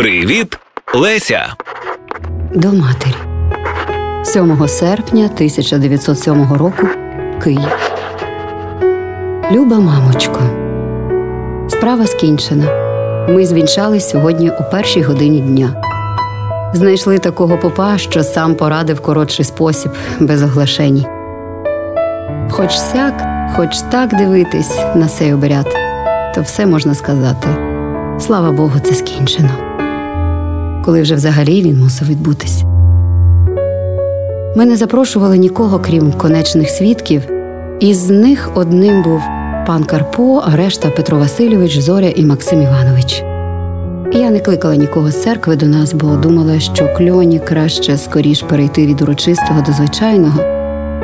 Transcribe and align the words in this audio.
Привіт, 0.00 0.58
Леся. 0.94 1.54
До 2.54 2.68
матері. 2.68 3.14
7 4.24 4.68
серпня 4.68 5.24
1907 5.24 6.52
року 6.52 6.86
Київ. 7.44 7.92
Люба 9.52 9.80
мамочко. 9.80 10.40
Справа 11.68 12.06
скінчена. 12.06 12.64
Ми 13.28 13.46
звінчались 13.46 14.10
сьогодні 14.10 14.50
о 14.50 14.62
першій 14.70 15.02
годині 15.02 15.40
дня. 15.40 15.82
Знайшли 16.72 17.18
такого 17.18 17.58
попа, 17.58 17.98
що 17.98 18.22
сам 18.22 18.54
порадив 18.54 19.00
коротший 19.00 19.44
спосіб 19.44 19.92
без 20.20 20.42
оглашень. 20.42 21.06
Хоч 22.50 22.72
сяк, 22.72 23.24
хоч 23.56 23.78
так 23.90 24.16
дивитись 24.16 24.78
на 24.94 25.08
сей 25.08 25.34
обряд, 25.34 25.76
то 26.34 26.42
все 26.42 26.66
можна 26.66 26.94
сказати. 26.94 27.48
Слава 28.20 28.50
Богу, 28.50 28.80
це 28.84 28.94
скінчено. 28.94 29.69
Коли 30.84 31.02
вже 31.02 31.14
взагалі 31.14 31.62
він 31.62 31.78
мусив 31.78 32.08
відбутись. 32.08 32.62
Ми 34.56 34.66
не 34.66 34.76
запрошували 34.76 35.38
нікого, 35.38 35.78
крім 35.78 36.12
конечних 36.12 36.70
свідків, 36.70 37.22
і 37.80 37.94
з 37.94 38.10
них 38.10 38.50
одним 38.54 39.02
був 39.02 39.22
пан 39.66 39.84
Карпо, 39.84 40.42
а 40.46 40.56
решта 40.56 40.88
Петро 40.88 41.18
Васильович, 41.18 41.78
Зоря 41.78 42.08
і 42.08 42.24
Максим 42.24 42.62
Іванович. 42.62 43.22
Я 44.12 44.30
не 44.30 44.40
кликала 44.40 44.76
нікого 44.76 45.10
з 45.10 45.22
церкви 45.22 45.56
до 45.56 45.66
нас, 45.66 45.92
бо 45.92 46.16
думала, 46.16 46.60
що 46.60 46.94
кльоні 46.96 47.38
краще 47.38 47.96
скоріш 47.96 48.42
перейти 48.42 48.86
від 48.86 49.02
урочистого 49.02 49.62
до 49.66 49.72
звичайного, 49.72 50.40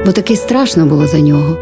бо 0.07 0.13
таки 0.13 0.37
страшно 0.37 0.87
було 0.87 1.07
за 1.07 1.21
нього. 1.21 1.57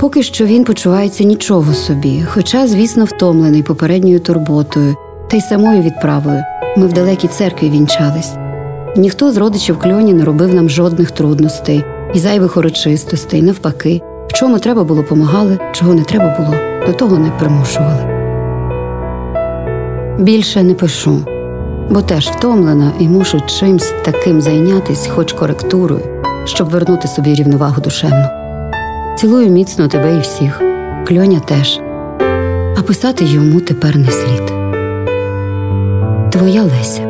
Поки 0.00 0.22
що 0.22 0.44
він 0.44 0.64
почувається 0.64 1.24
нічого 1.24 1.74
собі, 1.74 2.22
хоча, 2.28 2.66
звісно, 2.66 3.04
втомлений 3.04 3.62
попередньою 3.62 4.20
турботою 4.20 4.96
та 5.34 5.38
й 5.38 5.40
самою 5.40 5.82
відправою. 5.82 6.42
Ми 6.76 6.86
в 6.86 6.92
далекій 6.92 7.28
церкві 7.28 7.70
вінчались. 7.70 8.34
Ніхто 8.96 9.32
з 9.32 9.36
родичів 9.36 9.78
кльоні 9.78 10.14
не 10.14 10.24
робив 10.24 10.54
нам 10.54 10.70
жодних 10.70 11.10
трудностей 11.10 11.84
і 12.14 12.18
зайвих 12.18 12.56
урочистостей, 12.56 13.42
навпаки, 13.42 14.02
в 14.28 14.32
чому 14.32 14.58
треба 14.58 14.84
було 14.84 15.02
помагали, 15.02 15.58
чого 15.72 15.94
не 15.94 16.02
треба 16.02 16.36
було, 16.38 16.54
до 16.86 16.92
того 16.92 17.18
не 17.18 17.30
примушували. 17.30 17.98
Більше 20.18 20.62
не 20.62 20.74
пишу, 20.74 21.18
бо 21.90 22.02
теж 22.02 22.28
втомлена 22.28 22.92
і 22.98 23.08
мушу 23.08 23.40
чимсь 23.46 23.92
таким 24.04 24.40
зайнятись, 24.40 25.06
хоч 25.06 25.32
коректурою, 25.32 26.22
щоб 26.44 26.70
вернути 26.70 27.08
собі 27.08 27.34
рівновагу 27.34 27.80
душевну. 27.80 28.26
Цілую 29.18 29.50
міцно 29.50 29.88
тебе 29.88 30.16
і 30.16 30.20
всіх, 30.20 30.62
кльоня 31.08 31.40
теж, 31.40 31.80
а 32.78 32.82
писати 32.82 33.24
йому 33.24 33.60
тепер 33.60 33.96
не 33.96 34.10
слід. 34.10 34.53
Твоя 36.34 36.62
Леся. 36.62 37.02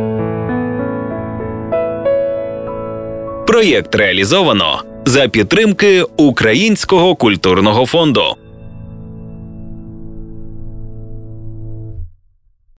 Проєкт 3.47 3.94
реалізовано 3.94 4.83
за 5.06 5.28
підтримки 5.28 6.03
Українського 6.17 7.14
культурного 7.17 7.86
фонду. 7.86 8.22